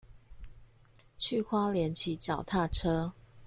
[1.19, 3.13] 去花蓮騎腳踏車